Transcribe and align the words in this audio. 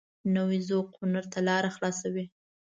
نوی 0.35 0.57
ذوق 0.67 0.87
هنر 1.01 1.25
ته 1.31 1.39
لاره 1.47 1.69
خلاصوي 1.75 2.25